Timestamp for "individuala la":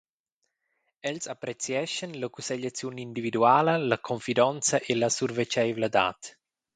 3.05-3.99